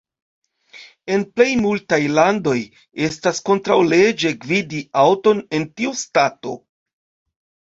En 1.15 1.25
plej 1.39 1.49
multaj 1.65 1.99
landoj, 2.19 2.55
estas 3.09 3.43
kontraŭleĝe 3.51 4.33
gvidi 4.47 4.83
aŭton 5.03 5.45
en 5.59 5.69
tiu 5.77 5.95
stato. 6.01 6.57